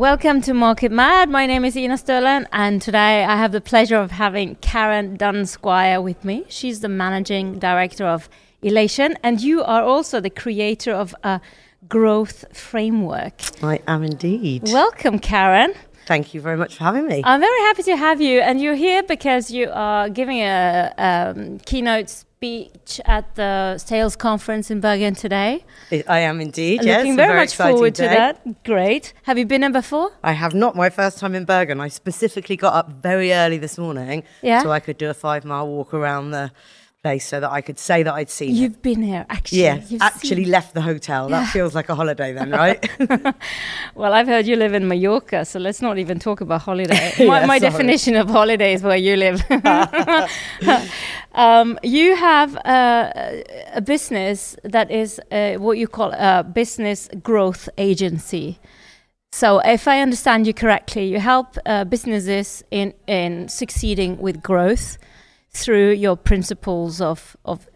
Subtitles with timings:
[0.00, 1.28] welcome to Market Mad.
[1.28, 6.02] My name is Ina Sterlen, and today I have the pleasure of having Karen Dunsquire
[6.02, 6.46] with me.
[6.48, 8.30] She's the managing director of
[8.62, 11.42] Elation, and you are also the creator of a
[11.86, 13.34] growth framework.
[13.62, 14.62] I am indeed.
[14.72, 15.74] Welcome, Karen.
[16.06, 17.20] Thank you very much for having me.
[17.22, 21.58] I'm very happy to have you, and you're here because you are giving a um,
[21.58, 25.62] keynote speech at the sales conference in Bergen today.
[26.08, 26.78] I am indeed.
[26.78, 28.04] Looking yes, very, very much forward day.
[28.04, 28.64] to that.
[28.64, 29.12] Great.
[29.24, 30.10] Have you been there before?
[30.24, 30.74] I have not.
[30.74, 31.80] My first time in Bergen.
[31.82, 34.62] I specifically got up very early this morning Yeah.
[34.62, 36.50] so I could do a five mile walk around the
[37.02, 38.54] place so that I could say that I'd seen.
[38.54, 39.62] You've been here, actually.
[39.62, 41.28] Yeah, You've actually left the hotel.
[41.28, 42.78] That feels like a holiday then, right?
[43.94, 47.12] Well, I've heard you live in Mallorca, so let's not even talk about holiday.
[47.18, 49.42] my Yeah, my definition of holiday is where you live.
[51.32, 53.12] um, you have uh,
[53.74, 58.58] a business that is uh, what you call a business growth agency.
[59.32, 64.98] So, if I understand you correctly, you help uh, businesses in, in succeeding with growth
[65.52, 67.68] through your principles of, of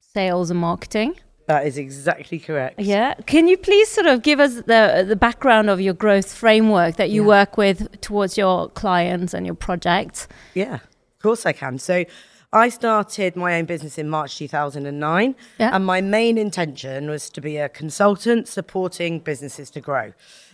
[0.00, 1.14] sales and marketing.
[1.46, 2.80] that is exactly correct.
[2.80, 3.14] Yeah.
[3.26, 7.10] Can you please sort of give us the the background of your growth framework that
[7.10, 7.28] you Yeah.
[7.36, 10.26] work with towards your clients and your projects?
[10.54, 11.78] Yeah, of course I can.
[11.78, 12.04] So
[12.52, 15.74] I started my own business in March 2009, Yeah.
[15.74, 20.12] and my main intention was to be a consultant supporting businesses to grow.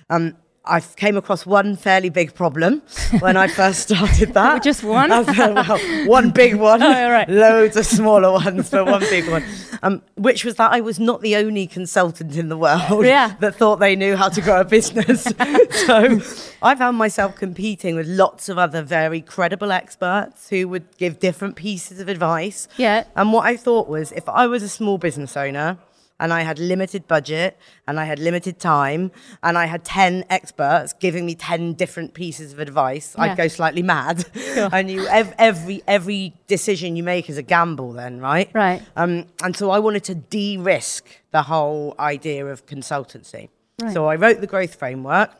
[0.08, 2.83] Um, I came across one fairly big problem
[3.20, 4.62] when I first started that.
[4.62, 5.08] Just one?
[5.27, 7.28] Well, one big one, Oh, right.
[7.28, 9.42] loads of smaller ones, but one big one.
[9.83, 13.34] Um, which was that I was not the only consultant in the world Yeah.
[13.41, 15.22] that thought they knew how to grow a business.
[15.25, 16.20] so
[16.62, 21.56] I found myself competing with lots of other very credible experts who would give different
[21.56, 22.69] pieces of advice.
[22.77, 23.05] Yeah.
[23.16, 25.78] And what I thought was if I was a small business owner
[26.20, 29.10] and I had limited budget and I had limited time
[29.42, 33.25] and I had 10 experts giving me 10 different pieces of advice, Yeah.
[33.25, 34.26] I'd go slightly mad.
[34.72, 38.50] I knew ev- every, every decision you make is a gamble then, right?
[38.54, 38.82] Right.
[38.94, 43.48] Um, and so I wanted to de risk the whole idea of consultancy.
[43.82, 43.92] Right.
[43.94, 45.31] So I wrote the growth framework,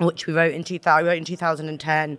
[0.00, 2.18] which we wrote in, 2000, I wrote in 2010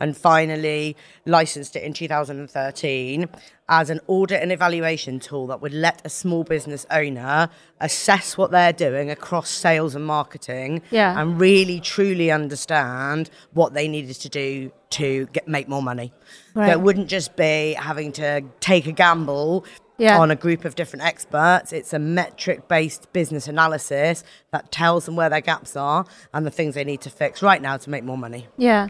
[0.00, 3.28] and finally licensed it in 2013
[3.68, 7.48] as an audit and evaluation tool that would let a small business owner
[7.80, 11.20] assess what they're doing across sales and marketing Yeah.
[11.20, 16.12] and really truly understand what they needed to do to get make more money.
[16.54, 16.66] Right.
[16.66, 19.64] So it wouldn't just be having to take a gamble
[19.98, 20.18] Yeah.
[20.20, 21.72] on a group of different experts.
[21.72, 26.04] It's a metric based business analysis that tells them where their gaps are
[26.34, 28.46] and the things they need to fix right now to make more money.
[28.58, 28.88] Yeah.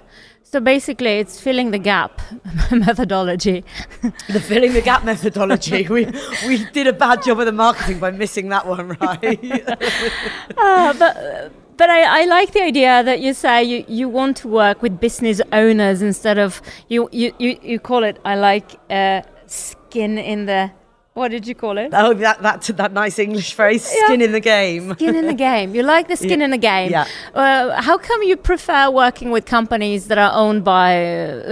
[0.48, 2.22] So basically, it's filling the gap
[2.70, 3.64] methodology.
[4.28, 5.88] The filling the gap methodology.
[5.88, 6.06] we
[6.46, 9.40] we did a bad job of the marketing by missing that one, right?
[10.56, 14.48] Uh, but but I, I like the idea that you say you, you want to
[14.48, 19.22] work with business owners instead of you you, you, you call it I like uh,
[19.46, 20.70] skin in the
[21.16, 21.90] what did you call it?
[21.92, 24.06] oh, that that that nice English phrase, Yeah.
[24.06, 24.92] skin in the game.
[24.94, 25.74] Skin in the game.
[25.74, 26.44] You like the skin Yeah.
[26.46, 26.90] in the game.
[26.90, 27.06] Yeah.
[27.34, 30.88] Uh, how come you prefer working with companies that are owned by,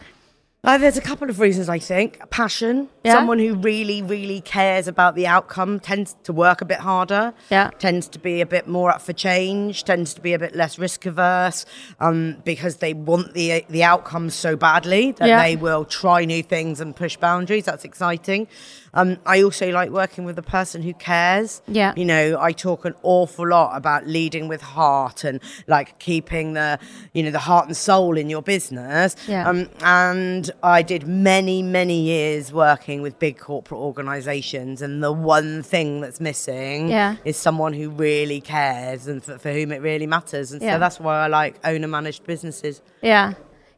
[0.64, 2.10] Uh, there's a couple of reasons, I think.
[2.30, 2.88] Passion.
[3.04, 3.14] Yeah.
[3.14, 7.34] Someone who really, really cares about the outcome tends to work a bit harder.
[7.52, 7.70] Yeah.
[7.78, 9.84] Tends to be a bit more up for change.
[9.84, 11.66] Tends to be a bit less risk averse.
[12.00, 15.44] Um, because they want the the outcome so badly that Yeah.
[15.44, 17.66] they will try new things and push boundaries.
[17.66, 18.48] That's exciting.
[18.96, 21.64] Um, I also like working with a person who cares.
[21.68, 21.94] Yeah.
[21.98, 26.78] You know, I talk an awful lot about leading with heart and like keeping the,
[27.12, 29.16] you know, the heart and soul in your business.
[29.28, 29.50] Yeah.
[29.50, 34.82] Um, and I did many, many years working with big corporate organizations.
[34.82, 37.16] And the one thing that's missing Yeah.
[37.26, 40.52] is someone who really cares and for, for whom it really matters.
[40.52, 40.74] And Yeah.
[40.76, 42.82] so that's why I like owner managed businesses.
[43.02, 43.34] Yeah.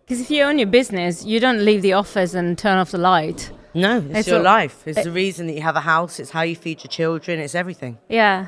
[0.05, 2.97] Because if you own your business, you don't leave the office and turn off the
[2.99, 3.51] light.
[3.73, 4.83] No, it's, It's your all- life.
[4.85, 6.19] It's the reason that you have a house.
[6.19, 7.39] It's how you feed your children.
[7.39, 7.97] It's everything.
[8.09, 8.47] Yeah.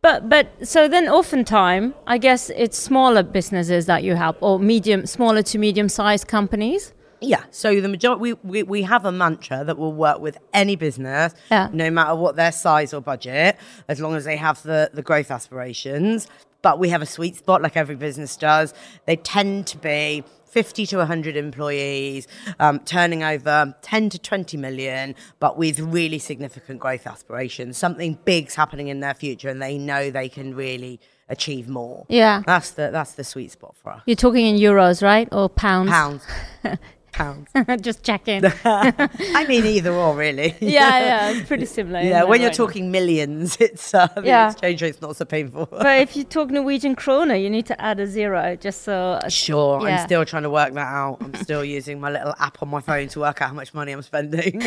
[0.00, 5.06] But but so then oftentimes I guess it's smaller businesses that you help or medium
[5.06, 6.92] smaller to medium sized companies.
[7.20, 7.44] Yeah.
[7.50, 11.34] So the majority, we, we, we have a mantra that will work with any business,
[11.50, 11.68] Yeah.
[11.72, 13.56] no matter what their size or budget,
[13.88, 16.28] as long as they have the, the growth aspirations.
[16.62, 18.74] But we have a sweet spot, like every business does.
[19.06, 22.26] They tend to be 50 to 100 employees,
[22.58, 27.76] um, turning over 10 to 20 million, but with really significant growth aspirations.
[27.78, 32.06] Something big's happening in their future, and they know they can really achieve more.
[32.08, 32.42] Yeah.
[32.46, 34.02] That's the that's the sweet spot for us.
[34.06, 35.28] You're talking in euros, right?
[35.30, 35.90] Or pounds?
[35.90, 36.22] Pounds.
[37.12, 37.48] pounds.
[37.80, 38.42] Just checking.
[38.64, 40.54] I mean, either or, really.
[40.60, 42.00] yeah, yeah, it's pretty similar.
[42.00, 42.64] Yeah, when you're right now?
[42.66, 44.50] talking millions, it's uh, the Yeah.
[44.50, 45.66] exchange rate's not so painful.
[45.70, 49.20] But if you talk Norwegian kroner, you need to add a zero just so.
[49.28, 50.00] Sure, Yeah.
[50.00, 51.18] I'm still trying to work that out.
[51.20, 53.92] I'm still using my little app on my phone to work out how much money
[53.92, 54.62] I'm spending.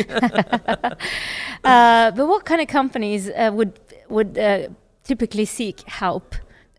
[1.64, 3.78] Uh, but what kind of companies uh, would
[4.08, 4.68] would uh,
[5.04, 6.34] typically seek help?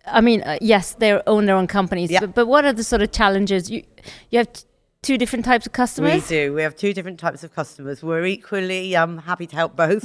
[0.05, 2.19] I mean, uh, yes, they own their own companies, Yeah.
[2.19, 3.71] but, but what are the sort of challenges?
[3.71, 3.83] You
[4.29, 4.63] you have t-
[5.03, 6.23] two different types of customers?
[6.23, 6.53] we do.
[6.53, 8.01] We have two different types of customers.
[8.01, 10.03] We're equally um, happy to help both.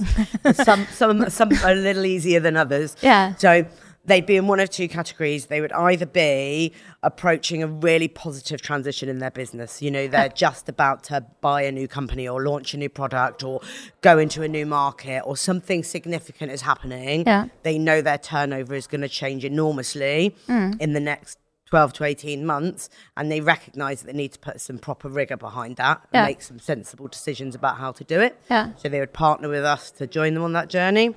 [0.65, 2.97] some, some, some are a little easier than others.
[3.01, 3.35] Yeah.
[3.37, 3.65] So
[4.05, 5.47] they'd be in one of two categories.
[5.47, 6.73] They would either be
[7.03, 9.81] approaching a really positive transition in their business.
[9.81, 13.45] You know, they're just about to buy a new company or launch a new product
[13.45, 13.61] or
[14.01, 17.25] go into a new market or something significant is happening.
[17.27, 17.47] Yeah.
[17.63, 20.35] They know their turnover is going to change enormously
[20.81, 24.61] in the next 12 to 18 months and they recognize that they need to put
[24.61, 26.21] some proper rigor behind that Yeah.
[26.21, 28.41] and make some sensible decisions about how to do it.
[28.51, 28.71] Yeah.
[28.77, 31.15] So they would partner with us to join them on that journey.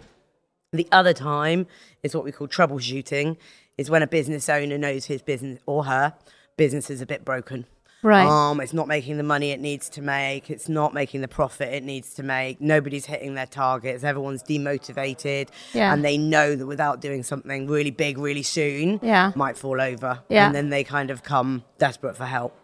[0.74, 1.68] The other time
[2.04, 3.38] is what we call troubleshooting,
[3.78, 6.14] is when a business owner knows his business or her
[6.58, 7.66] business is a bit broken.
[8.04, 8.26] Right.
[8.28, 10.50] Um, it's not making the money it needs to make.
[10.50, 12.60] It's not making the profit it needs to make.
[12.60, 14.04] Nobody's hitting their targets.
[14.04, 15.50] Everyone's demotivated.
[15.74, 15.94] Yeah.
[15.94, 19.32] And they know that without doing something really big really soon, Yeah.
[19.36, 20.20] might fall over.
[20.30, 20.48] Yeah.
[20.48, 22.58] And then they kind of come desperate for help.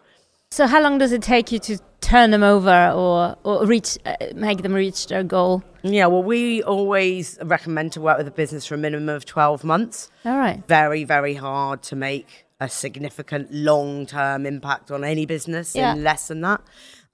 [0.50, 4.16] So how long does it take you to turn them over or or reach uh,
[4.34, 5.62] make them reach their goal?
[5.82, 9.62] Yeah, well, we always recommend to work with a business for a minimum of 12
[9.62, 10.10] months.
[10.24, 10.62] All right.
[10.66, 15.92] very, very hard to make a significant long term impact on any business Yeah.
[15.92, 16.60] in less than that.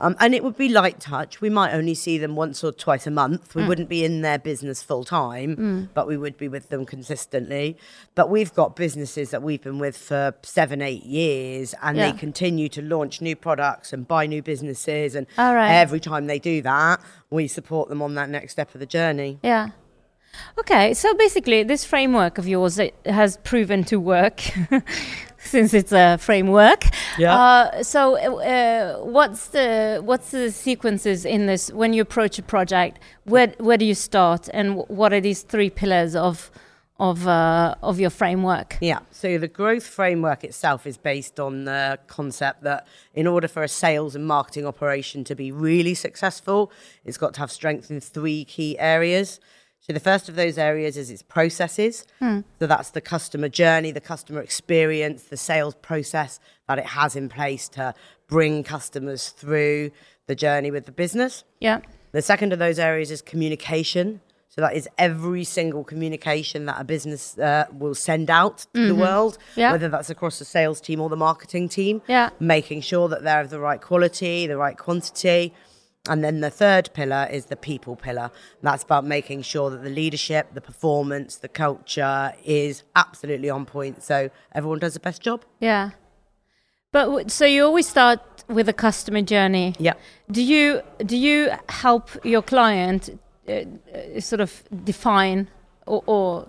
[0.00, 1.40] Um, and it would be light touch.
[1.40, 3.54] We might only see them once or twice a month.
[3.54, 3.68] We Mm.
[3.68, 7.76] wouldn't be in their business full time, but we would be with them consistently.
[8.14, 12.10] But we've got businesses that we've been with for seven, eight years, and Yeah.
[12.10, 15.14] they continue to launch new products and buy new businesses.
[15.14, 15.74] And right.
[15.74, 17.00] every time they do that,
[17.30, 19.38] we support them on that next step of the journey.
[19.42, 19.68] Yeah.
[20.58, 24.40] Okay, so basically, this framework of yours it has proven to work
[25.54, 26.84] since it's a framework.
[27.18, 27.36] Yeah.
[27.36, 32.98] Uh, so, uh, what's the what's the sequences in this when you approach a project?
[33.24, 36.50] Where where do you start, and what are these three pillars of
[36.98, 38.78] of uh, of your framework?
[38.80, 39.00] Yeah.
[39.10, 43.68] So the growth framework itself is based on the concept that in order for a
[43.68, 46.72] sales and marketing operation to be really successful,
[47.04, 49.40] it's got to have strength in three key areas.
[49.86, 52.06] So the first of those areas is its processes.
[52.20, 57.28] So that's the customer journey, the customer experience, the sales process that it has in
[57.28, 57.94] place to
[58.26, 59.90] bring customers through
[60.26, 61.44] the journey with the business.
[61.60, 61.80] Yeah.
[62.12, 64.20] The second of those areas is communication.
[64.48, 68.94] So that is every single communication that a business uh, will send out to the
[68.94, 69.60] world, Mm-hmm.
[69.60, 69.72] Yeah.
[69.72, 72.00] whether that's across the sales team or the marketing team.
[72.08, 72.30] Yeah.
[72.40, 75.52] Making sure that they're of the right quality, the right quantity.
[76.08, 78.30] And then the third pillar is the people pillar.
[78.62, 84.02] That's about making sure that the leadership, the performance, the culture is absolutely on point.
[84.02, 85.44] So everyone does the best job.
[85.60, 85.90] Yeah.
[86.92, 89.74] But w- so you always start with a customer journey.
[89.78, 89.94] Yeah.
[90.30, 93.18] Do you do you help your client
[93.48, 95.48] uh, uh, sort of define
[95.86, 96.48] or, or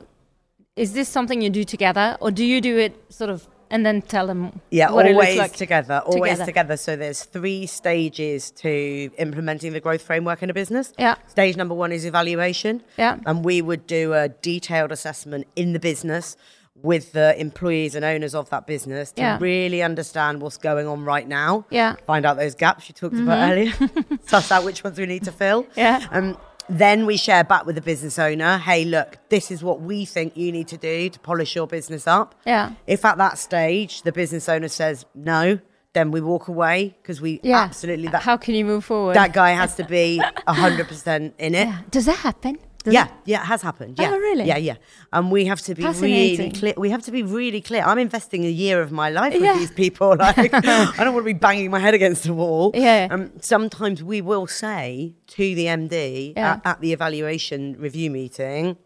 [0.75, 4.01] is this something you do together or do you do it sort of and then
[4.01, 6.45] tell them Yeah, always like together, always together.
[6.45, 6.77] together.
[6.77, 10.93] So there's three stages to implementing the growth framework in a business.
[10.97, 11.15] Yeah.
[11.27, 12.81] Stage number one is evaluation.
[12.97, 13.17] Yeah.
[13.25, 16.37] And we would do a detailed assessment in the business
[16.83, 19.37] with the employees and owners of that business to Yeah.
[19.41, 21.65] really understand what's going on right now.
[21.69, 21.93] Yeah.
[21.93, 22.05] Mm-hmm.
[22.05, 23.73] Find out those gaps you talked about earlier.
[24.27, 25.65] Suss out which ones we need to fill.
[25.75, 26.05] Yeah.
[26.11, 26.37] Um,
[26.69, 30.35] then we share back with the business owner, hey, look, this is what we think
[30.35, 32.35] you need to do to polish your business up.
[32.45, 32.71] Yeah.
[32.87, 35.59] If at that stage the business owner says no,
[35.93, 39.31] then we walk away because we yeah absolutely that how can you move forward that
[39.33, 41.67] guy has to be hundred percent in it.
[41.67, 41.79] yeah.
[41.89, 43.97] does that happen Does Yeah, it- yeah, it has happened.
[43.99, 44.11] Yeah.
[44.13, 44.45] Oh, really?
[44.45, 44.75] Yeah, yeah.
[45.11, 46.73] And we have to be really clear.
[46.77, 47.83] We have to be really clear.
[47.83, 50.15] I'm investing a year of my life with these people.
[50.25, 52.71] Like, I don't want to be banging my head against the wall.
[52.73, 53.07] Yeah.
[53.11, 56.53] Um, sometimes we will say to the MD Yeah.
[56.53, 58.77] at, at the evaluation review meeting,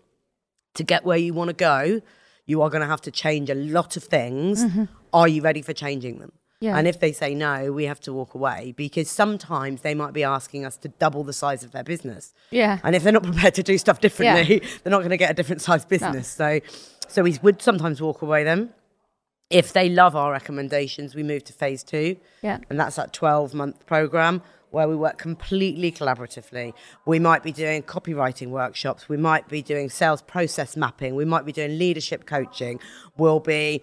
[0.75, 2.01] to get where you want to go,
[2.45, 4.63] you are going to have to change a lot of things.
[5.13, 6.31] Are you ready for changing them?
[6.61, 6.77] Yeah.
[6.77, 10.25] And if they say no, we have to walk away because sometimes they might be
[10.25, 12.33] asking us to double the size of their business.
[12.51, 12.79] Yeah.
[12.83, 15.33] And if they're not prepared to do stuff differently, they're not going to get a
[15.33, 16.27] different size business.
[16.27, 16.59] So,
[17.07, 18.71] so we would sometimes walk away then.
[19.49, 22.17] If they love our recommendations, we move to phase two.
[22.41, 22.59] Yeah.
[22.69, 26.73] And that's that 12 month program where we work completely collaboratively.
[27.05, 29.09] We might be doing copywriting workshops.
[29.09, 31.15] We might be doing sales process mapping.
[31.15, 32.79] We might be doing leadership coaching.
[33.17, 33.81] We'll be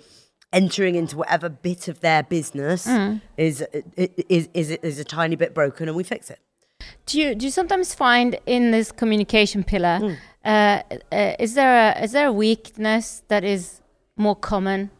[0.57, 2.87] entering into whatever bit of their business
[3.37, 3.63] is,
[4.37, 6.41] is, is, is a tiny bit broken and we fix it.
[7.07, 10.17] Do you do you sometimes find in this communication pillar, Mm.
[10.45, 10.83] uh,
[11.13, 13.81] uh, is there a is there a weakness that is
[14.17, 14.91] more common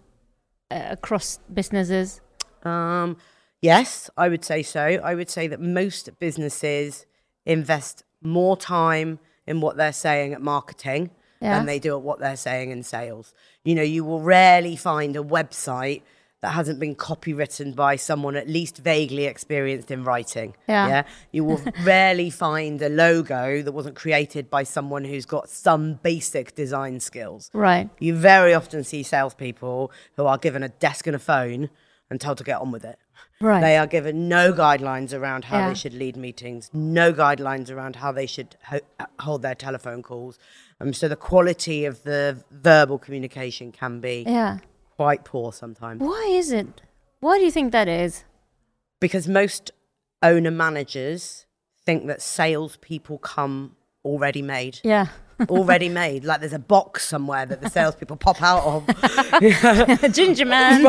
[0.71, 2.21] uh, across businesses?
[2.65, 3.17] Um,
[3.61, 4.85] yes, I would say so.
[5.11, 7.07] I would say that most businesses
[7.45, 11.11] invest more time in what they're saying at marketing
[11.41, 11.59] Yeah.
[11.59, 13.35] than they do at what they're saying in sales.
[13.65, 16.03] You know, you will rarely find a website
[16.43, 20.55] that hasn't been copywritten by someone at least vaguely experienced in writing.
[20.69, 21.05] Yeah.
[21.33, 26.55] You will rarely find a logo that wasn't created by someone who's got some basic
[26.55, 27.51] design skills.
[27.53, 27.89] Right.
[27.99, 31.71] You very often see salespeople who are given a desk and a phone
[32.11, 32.99] and told to get on with it.
[33.41, 33.61] Right.
[33.61, 35.69] They are given no guidelines around how Yeah.
[35.69, 38.81] they should lead meetings, no guidelines around how they should ho-
[39.21, 40.39] hold their telephone calls.
[40.81, 44.59] Um, so the quality of the verbal communication can be Yeah.
[44.97, 46.81] quite poor sometimes Why is it?
[47.21, 48.25] Why do you think that is?
[49.01, 49.71] because most
[50.23, 51.45] owner managers
[51.85, 54.81] think that salespeople come already made.
[54.83, 55.09] Yeah.
[55.49, 56.25] Already made.
[56.25, 60.13] Like there's a box somewhere that the salespeople pop out of.
[60.13, 60.85] Ginger man.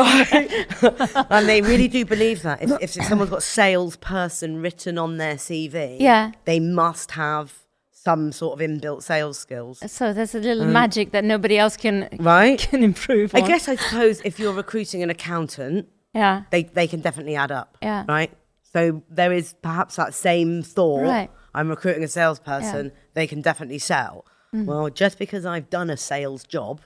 [1.30, 2.62] and they really do believe that.
[2.62, 6.32] If, if someone's got salesperson written on their CV, Yeah.
[6.44, 7.52] they must have
[7.90, 9.82] some sort of inbuilt sales skills.
[9.90, 10.72] So there's a little mm.
[10.72, 12.58] magic that nobody else can Right?
[12.58, 13.34] can improve.
[13.34, 16.44] I guess I suppose if you're recruiting an accountant, Yeah.
[16.50, 17.76] they, they can definitely add up.
[17.82, 18.04] Yeah.
[18.08, 18.32] Right?
[18.72, 21.02] So there is perhaps that same thought.
[21.02, 21.30] Right.
[21.54, 24.24] I'm recruiting a salesperson, they can definitely sell.
[24.54, 24.64] Mm.
[24.64, 26.80] Well, just because I've done a sales job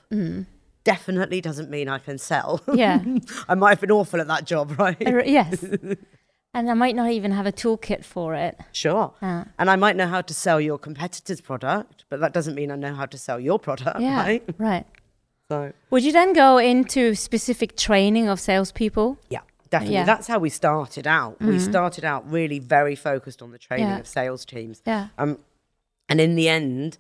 [0.85, 2.61] definitely doesn't mean I can sell.
[2.73, 3.03] Yeah.
[3.49, 4.97] I might have been awful at that job, right?
[5.07, 5.63] Uh, yes.
[6.55, 8.59] and I might not even have a toolkit for it.
[8.73, 9.15] Sure.
[9.23, 9.45] Yeah.
[9.59, 12.77] And I might know how to sell your competitor's product, but that doesn't mean I
[12.77, 14.17] know how to sell your product, Yeah.
[14.23, 14.43] right?
[14.59, 14.87] Right.
[15.49, 19.19] So, Would you then go into specific training of salespeople?
[19.29, 19.41] yeah,
[19.71, 19.95] definitely.
[19.97, 20.05] Yeah.
[20.05, 21.41] That's how we started out.
[21.41, 23.99] We started out really very focused on the training Yeah.
[24.01, 24.83] of sales teams.
[24.87, 25.09] Yeah.
[25.19, 25.39] Um,
[26.09, 26.97] and in the end,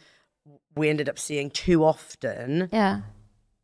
[0.76, 3.00] we ended up seeing too often Yeah.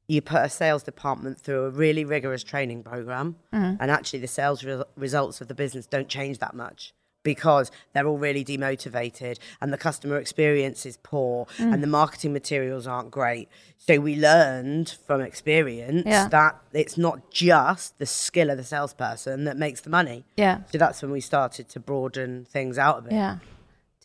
[0.06, 3.80] you put a sales department through a really rigorous training program, mm-hmm.
[3.80, 6.92] and actually the sales re- results of the business don't change that much
[7.24, 11.74] because they're all really demotivated and the customer experience is poor mm.
[11.74, 13.48] and the marketing materials aren't great.
[13.76, 16.28] So we learned from experience Yeah.
[16.28, 20.24] that it's not just the skill of the salesperson that makes the money.
[20.36, 20.60] Yeah.
[20.70, 23.12] So that's when we started to broaden things out a bit.
[23.12, 23.38] Yeah.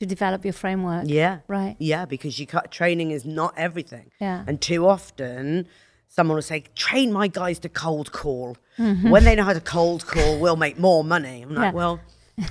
[0.03, 1.05] To develop your framework.
[1.07, 1.39] Yeah.
[1.47, 1.77] Right.
[1.79, 4.11] Yeah, because you cut training is not everything.
[4.19, 4.43] Yeah.
[4.45, 5.65] And too often
[6.09, 8.57] someone will say, train my guys to cold call.
[8.77, 9.09] Mm-hmm.
[9.09, 11.41] When they know how to cold call, we'll make more money.
[11.41, 11.71] I'm like, Yeah.
[11.71, 12.01] well,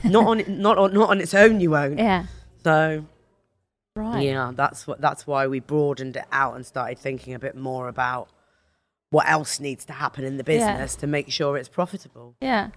[0.03, 1.99] not on not on not on its own you won't.
[1.99, 2.25] Yeah.
[2.65, 3.05] So
[3.95, 4.23] Right.
[4.25, 7.87] yeah, that's what that's why we broadened it out and started thinking a bit more
[7.89, 8.31] about
[9.11, 10.73] what else needs to happen in the Yeah.
[10.73, 12.35] business to make sure it's profitable.
[12.41, 12.71] Yeah.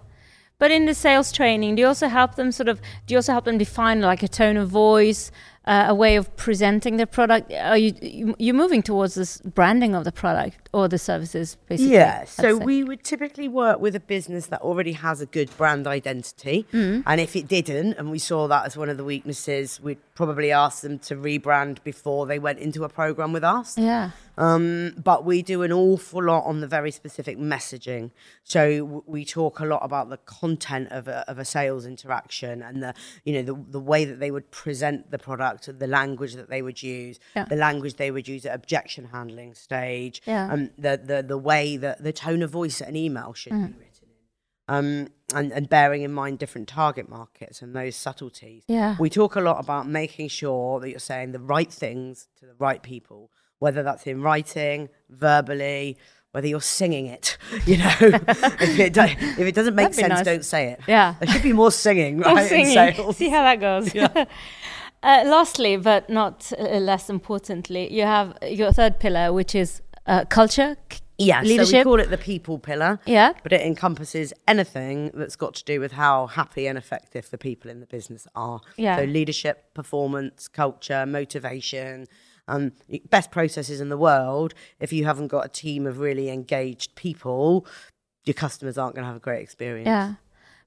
[0.58, 2.80] But in the sales training, do you also help them sort of?
[3.06, 5.30] Do you also help them define like a tone of voice,
[5.66, 7.52] uh, a way of presenting the product?
[7.52, 11.94] Are you you you're moving towards this branding of the product or the services, basically?
[11.94, 15.86] Yeah, so we would typically work with a business that already has a good brand
[15.86, 16.66] identity.
[16.72, 17.02] Mm.
[17.06, 20.52] And if it didn't, and we saw that as one of the weaknesses, we'd probably
[20.52, 23.76] ask them to rebrand before they went into a program with us.
[23.76, 24.10] Yeah.
[24.38, 28.10] Um, but we do an awful lot on the very specific messaging.
[28.44, 32.62] So w- we talk a lot about the content of a, of a sales interaction
[32.62, 32.94] and the
[33.24, 36.62] you know the the way that they would present the product, the language that they
[36.62, 37.44] would use, Yeah.
[37.44, 40.52] the language they would use at objection handling stage, Yeah.
[40.52, 43.66] um, the the the way that the tone of voice at an email should Mm.
[43.68, 44.16] be written in.
[44.68, 48.62] Um, and, and bearing in mind different target markets and those subtleties.
[48.68, 48.96] Yeah.
[48.98, 52.54] We talk a lot about making sure that you're saying the right things to the
[52.58, 55.96] right people, whether that's in writing, verbally,
[56.32, 57.38] whether you're singing it.
[57.66, 60.24] You know, if, it do, if it doesn't make sense, nice.
[60.24, 60.80] don't say it.
[60.86, 61.14] Yeah.
[61.18, 62.36] There should be more singing, right?
[62.36, 62.74] Or in singing.
[62.74, 63.16] sales.
[63.16, 63.92] See how that goes.
[65.06, 70.24] uh, lastly, but not uh, less importantly, you have your third pillar, which is uh,
[70.24, 70.76] culture.
[71.18, 72.98] Yeah, so we call it the people pillar.
[73.06, 73.32] Yeah.
[73.42, 77.70] But it encompasses anything that's got to do with how happy and effective the people
[77.70, 78.60] in the business are.
[78.76, 78.98] Yeah.
[78.98, 82.06] So leadership, performance, culture, motivation,
[82.48, 82.72] um,
[83.08, 84.52] best processes in the world.
[84.78, 87.64] If you haven't got a team of really engaged people,
[88.24, 89.86] your customers aren't going to have a great experience.
[89.86, 90.14] Yeah.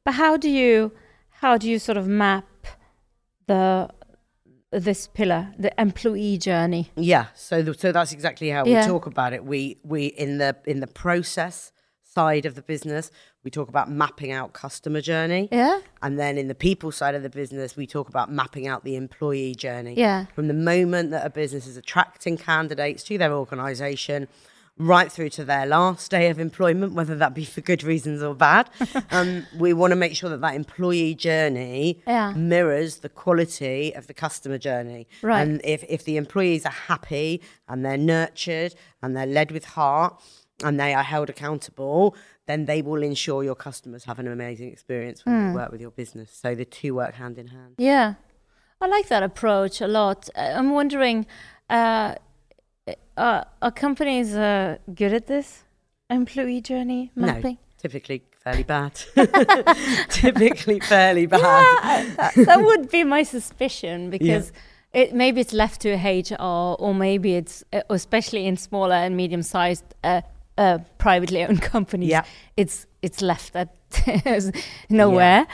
[0.04, 0.94] But how do you
[1.30, 2.48] how do you sort of map
[3.48, 3.90] the
[4.72, 6.92] this pillar, the employee journey?
[6.96, 8.82] Yeah, so th- so that's exactly how Yeah.
[8.82, 9.44] we talk about it.
[9.46, 11.72] We we in the in the process
[12.04, 13.12] side of the business,
[13.44, 15.48] we talk about mapping out customer journey.
[15.52, 15.80] Yeah.
[16.02, 18.96] And then in the people side of the business, we talk about mapping out the
[18.96, 19.94] employee journey.
[19.96, 20.26] Yeah.
[20.34, 24.28] From the moment that a business is attracting candidates to their organization
[24.82, 28.34] right through to their last day of employment, whether that be for good reasons or
[28.34, 28.70] bad.
[29.12, 32.32] um, we want to make sure that that employee journey Yeah.
[32.34, 35.08] mirrors the quality of the customer journey.
[35.22, 35.42] Right.
[35.42, 40.20] And if, if the employees are happy and they're nurtured and they're led with heart
[40.64, 42.16] and they are held accountable,
[42.48, 45.48] then they will ensure your customers have an amazing experience when Hmm.
[45.50, 46.32] they work with your business.
[46.32, 47.76] So the two work hand in hand.
[47.78, 48.14] Yeah,
[48.82, 50.30] I like that approach a lot.
[50.36, 51.26] Uh, I'm wondering,
[51.70, 52.16] uh,
[53.18, 55.64] uh, are companies uh, good at this
[56.10, 57.56] employee journey mapping?
[57.56, 58.94] No, typically fairly bad.
[60.10, 61.42] typically fairly bad.
[61.42, 64.52] Yeah, that, that would be my suspicion because
[64.94, 69.86] it maybe it's left to HR or maybe it's uh, especially in smaller and medium-sized
[70.04, 70.22] uh,
[70.58, 72.10] uh, privately owned companies.
[72.10, 72.24] Yeah.
[72.58, 73.76] it's it's left at
[74.90, 75.46] nowhere.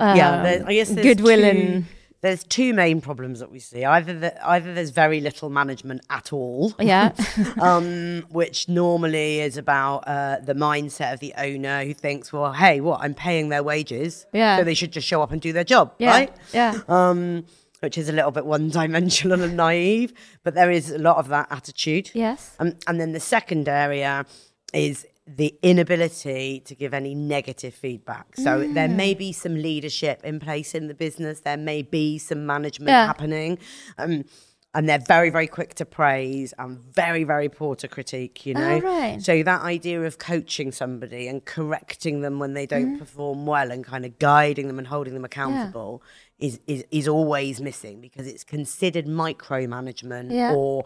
[0.00, 1.84] yeah, Um, there, I guess goodwill two, and
[2.22, 3.84] there's two main problems that we see.
[3.84, 7.12] Either that either there's very little management at all, yeah,
[7.60, 12.80] um, which normally is about uh, the mindset of the owner who thinks, well, hey,
[12.80, 13.00] what?
[13.02, 14.58] I'm paying their wages, Yeah.
[14.58, 16.32] so they should just show up and do their job, yeah, right?
[16.52, 17.44] yeah, Um,
[17.80, 20.12] which is a little bit one-dimensional and naive,
[20.44, 22.10] but there is a lot of that attitude.
[22.12, 24.26] yes, Um, and then the second area
[24.74, 25.06] is
[25.36, 28.36] the inability to give any negative feedback.
[28.36, 28.96] So there Mm.
[28.96, 33.06] may be some leadership in place in the business, there may be some management Yeah.
[33.06, 33.58] happening.
[33.98, 34.24] Um,
[34.72, 38.76] and they're very, very quick to praise and very, very poor to critique, you know?
[38.76, 39.20] Oh, right.
[39.22, 42.98] So that idea of coaching somebody and correcting them when they don't Mm-hmm.
[42.98, 46.02] perform well and kind of guiding them and holding them accountable
[46.40, 50.54] is, is, is always missing because it's considered micromanagement Yeah.
[50.54, 50.84] or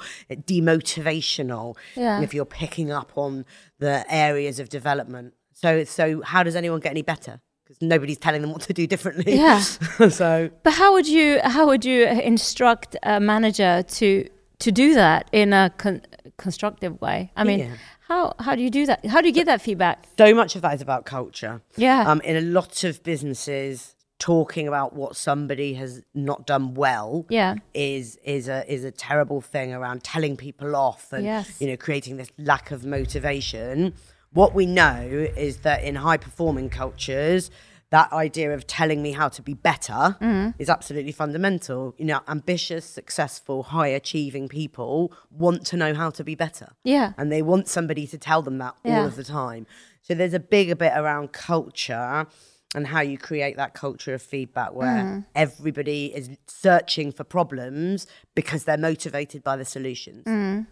[0.79, 2.21] demotivational Yeah.
[2.21, 3.45] if you're picking up on
[3.79, 5.35] the areas of development.
[5.53, 7.41] So, so how does anyone get any better?
[7.65, 9.37] Because nobody's telling them what to do differently.
[9.37, 9.61] Yeah.
[10.11, 14.29] so But how would you how would you instruct a manager to
[14.61, 16.03] to do that in a con-
[16.37, 17.33] constructive way?
[17.37, 17.77] I mean, Yeah.
[18.09, 19.07] how how do you do that?
[19.07, 20.05] How do you get that feedback?
[20.19, 21.63] so much of that is about culture.
[21.77, 22.05] Yeah.
[22.11, 27.57] Um, in a lot of businesses, talking about what somebody has not done well Yeah.
[27.75, 31.61] is is a is a terrible thing around telling people off and Yes.
[31.61, 33.93] you know creating this lack of motivation.
[34.33, 35.01] What we know
[35.49, 37.51] is that in high performing cultures,
[37.91, 40.51] that idea of telling me how to be better Mm-hmm.
[40.59, 41.95] is absolutely fundamental.
[41.99, 47.13] You know, ambitious, successful, high achieving people want to know how to be better Yeah.
[47.19, 49.67] and they want somebody to tell them that all of the time.
[50.01, 52.27] So there's a bigger bit around culture
[52.75, 55.25] and how you create that culture of feedback where Mm.
[55.35, 60.25] everybody is searching for problems because they're motivated by the solutions.
[60.27, 60.67] Mm.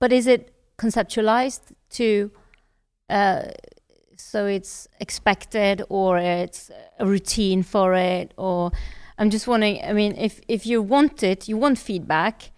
[0.00, 2.30] But is it conceptualized to
[3.10, 3.44] uh,
[4.16, 8.70] so it's expected or it's a routine for it or
[9.18, 12.50] I'm just wondering I mean if if you want it you want feedback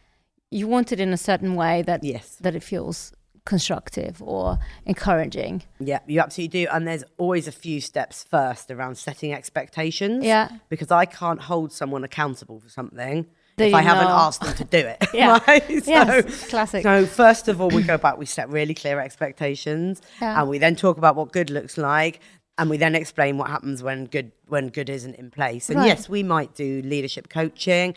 [0.50, 2.36] you want it in a certain way that Yes.
[2.40, 3.12] that it feels
[3.46, 6.68] constructive or encouraging Yeah, you absolutely do.
[6.70, 10.24] And there's always a few steps first around setting expectations.
[10.24, 10.50] Yeah.
[10.68, 13.26] Because I can't hold someone accountable for something
[13.58, 14.98] if I you haven't asked them to do it.
[15.14, 15.38] Yeah.
[15.46, 15.64] right?
[15.86, 16.82] Yes, classic.
[16.82, 20.38] So first of all, we go back, we set really clear expectations, Yeah.
[20.40, 22.20] and we then talk about what good looks like.
[22.58, 25.68] And we then explain what happens when good when good isn't in place.
[25.68, 25.88] And Right.
[25.88, 27.94] yes, we might do leadership coaching.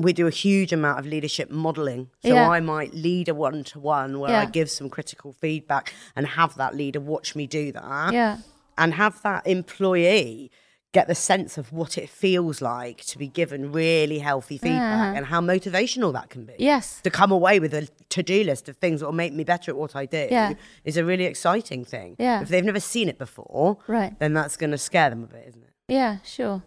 [0.00, 2.10] We do a huge amount of leadership modeling.
[2.22, 2.48] So Yeah.
[2.48, 6.54] I might lead a one to one where I give some critical feedback and have
[6.56, 8.38] that leader watch me do that yeah
[8.76, 10.50] and have that employee
[10.92, 15.16] get the sense of what it feels like to be given really healthy feedback uh-huh.
[15.16, 16.54] and how motivational that can be.
[16.58, 19.44] yes To come away with a to do list of things that will make me
[19.44, 20.54] better at what I do Yeah.
[20.84, 22.16] is a really exciting thing.
[22.18, 22.40] Yeah.
[22.40, 24.18] If they've never seen it before, Right.
[24.18, 25.72] then that's going to scare them a bit, isn't it?
[25.88, 26.62] Yeah, sure.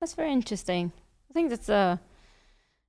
[0.00, 0.92] That's very interesting.
[1.30, 2.00] I think that's a.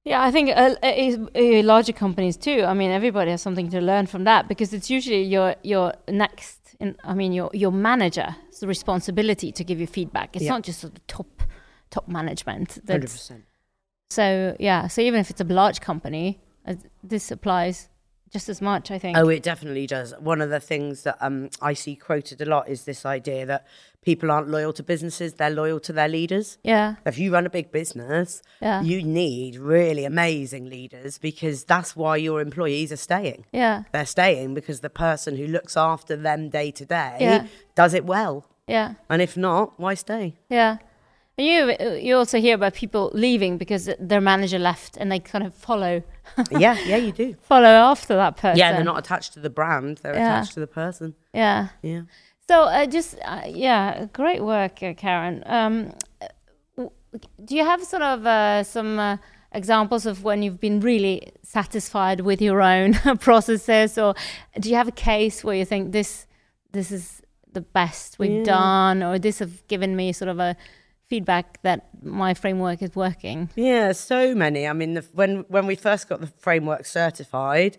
[0.05, 2.63] Yeah, I think uh, uh, larger companies too.
[2.65, 6.75] I mean, everybody has something to learn from that because it's usually your your next.
[6.79, 10.35] In, I mean, your your manager's responsibility to give you feedback.
[10.35, 10.51] It's Yeah.
[10.51, 11.43] not just sort of top
[11.91, 12.79] top management.
[12.88, 13.43] Hundred percent.
[14.09, 14.88] so yeah.
[14.88, 17.89] So even if it's a large company, uh, this applies
[18.31, 18.91] just as much.
[18.91, 19.17] I think.
[19.17, 20.13] Oh, it definitely does.
[20.19, 23.67] One of the things that um, I see quoted a lot is this idea that
[24.01, 26.57] people aren't loyal to businesses; they're loyal to their leaders.
[26.63, 26.95] yeah.
[27.05, 28.81] If you run a big business, Yeah.
[28.81, 33.45] you need really amazing leaders because that's why your employees are staying.
[33.51, 33.83] Yeah.
[33.91, 37.45] They're staying because the person who looks after them day to day Yeah.
[37.75, 38.45] does it well.
[38.67, 38.93] Yeah.
[39.09, 40.35] And if not, why stay?
[40.49, 40.77] Yeah.
[41.38, 41.59] And you
[41.97, 46.03] you also hear about people leaving because their manager left and they kind of follow
[46.51, 47.35] yeah, yeah, you do.
[47.41, 48.57] follow after that person.
[48.59, 50.27] Yeah, they're not attached to the brand; they're Yeah.
[50.38, 51.15] attached to the person.
[51.33, 51.69] Yeah.
[51.81, 52.01] Yeah.
[52.49, 55.43] So uh, just uh, yeah, great work, uh, Karen.
[55.45, 55.93] Um,
[57.45, 59.17] do you have sort of uh, some uh,
[59.51, 64.15] examples of when you've been really satisfied with your own processes, or
[64.59, 66.25] do you have a case where you think this
[66.71, 67.21] this is
[67.53, 68.43] the best we've Yeah.
[68.57, 70.55] done, or this have given me sort of a
[71.07, 73.49] feedback that my framework is working?
[73.55, 74.67] Yeah, so many.
[74.67, 77.77] I mean, the, when when we first got the framework certified,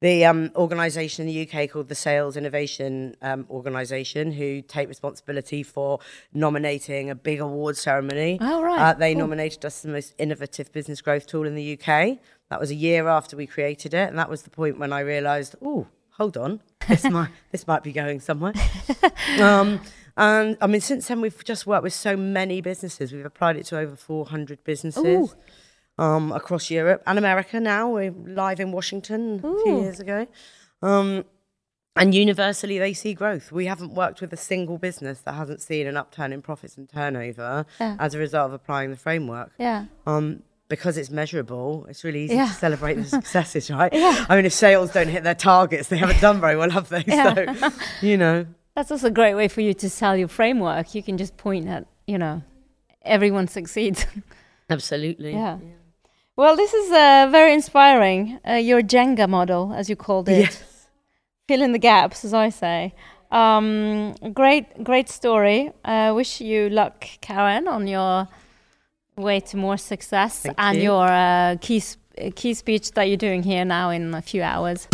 [0.00, 5.62] the um, organisation in the UK called the Sales Innovation um, Organisation, who take responsibility
[5.62, 5.98] for
[6.32, 8.38] nominating a big award ceremony.
[8.40, 8.78] Oh, right.
[8.78, 9.20] Uh, they Cool.
[9.22, 12.18] nominated us the most innovative business growth tool in the UK.
[12.50, 15.00] That was a year after we created it, and that was the point when I
[15.00, 18.52] realised, oh, hold on, this might this might be going somewhere.
[19.40, 19.80] um,
[20.16, 23.12] and I mean, since then we've just worked with so many businesses.
[23.12, 25.34] We've applied it to over 400 businesses
[25.98, 27.58] um, across Europe and America.
[27.60, 30.26] Now we're live in Washington a few years ago.
[30.82, 31.24] Um,
[31.96, 33.50] and universally, they see growth.
[33.50, 36.88] We haven't worked with a single business that hasn't seen an upturn in profits and
[36.88, 37.96] turnover Yeah.
[37.98, 39.50] as a result of applying the framework.
[39.58, 39.86] Yeah.
[40.06, 42.46] Um, because it's measurable, it's really easy Yeah.
[42.46, 43.92] to celebrate the successes, right?
[43.92, 44.26] yeah.
[44.28, 47.02] I mean, if sales don't hit their targets, they haven't done very well, have they?
[47.06, 47.54] Yeah.
[47.54, 47.70] So,
[48.06, 50.94] you know, That's also a great way for you to sell your framework.
[50.94, 52.42] You can just point at, you know,
[53.02, 54.06] everyone succeeds.
[54.70, 55.32] absolutely.
[55.32, 55.58] yeah.
[56.38, 58.38] Well, this is uh, very inspiring.
[58.48, 60.38] Uh, your Jenga model, as you called it.
[60.38, 60.88] Yes.
[61.48, 62.94] Fill in the gaps, as I say.
[63.32, 65.72] Um, great, great story.
[65.84, 68.28] I wish you luck, Karen, on your
[69.16, 70.84] way to more success Thank and you.
[70.84, 74.44] your uh, key sp- uh, key speech that you're doing here now in a few
[74.44, 74.86] hours.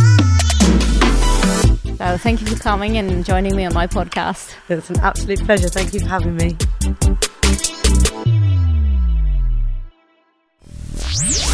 [1.99, 4.55] So, thank you for coming and joining me on my podcast.
[4.71, 5.69] It's an absolute pleasure.
[5.69, 6.57] Thank you for having me.